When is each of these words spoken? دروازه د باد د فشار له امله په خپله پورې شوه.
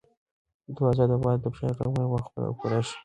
دروازه 0.75 1.05
د 1.11 1.13
باد 1.23 1.37
د 1.43 1.45
فشار 1.53 1.73
له 1.79 1.83
امله 1.87 2.07
په 2.13 2.19
خپله 2.25 2.47
پورې 2.57 2.79
شوه. 2.87 2.97